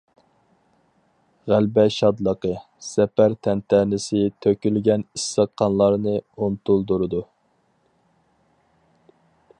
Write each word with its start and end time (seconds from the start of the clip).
غەلىبە 1.51 1.83
شادلىقى، 1.95 2.53
زەپەر 2.87 3.37
تەنتەنىسى 3.49 4.23
تۆكۈلگەن 4.47 5.07
ئىسسىق 5.11 5.55
قانلارنى 5.63 6.17
ئۇنتۇلدۇرىدۇ. 6.39 7.25